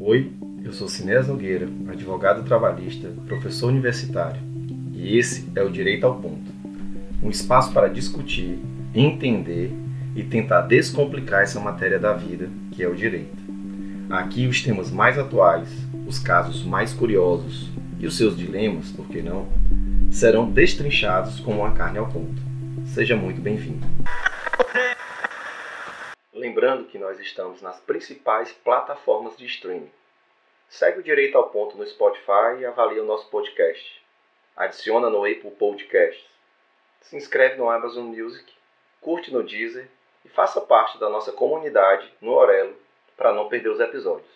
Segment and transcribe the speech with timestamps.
[0.00, 0.32] Oi,
[0.64, 4.40] eu sou Sinés Nogueira, advogado trabalhista, professor universitário,
[4.94, 6.58] e esse é o Direito ao Ponto
[7.22, 8.58] um espaço para discutir,
[8.94, 9.72] entender
[10.14, 13.36] e tentar descomplicar essa matéria da vida, que é o direito.
[14.08, 15.68] Aqui os temas mais atuais,
[16.06, 17.68] os casos mais curiosos
[17.98, 19.48] e os seus dilemas, por que não,
[20.10, 22.40] serão destrinchados como uma carne ao ponto.
[22.86, 23.84] Seja muito bem-vindo.
[26.58, 29.92] Lembrando que nós estamos nas principais plataformas de streaming.
[30.68, 34.02] Segue o Direito ao Ponto no Spotify e avalie o nosso podcast.
[34.56, 36.26] Adiciona no Apple Podcasts.
[37.00, 38.52] Se inscreve no Amazon Music,
[39.00, 39.88] curte no Deezer
[40.24, 42.74] e faça parte da nossa comunidade no Orelo
[43.16, 44.28] para não perder os episódios.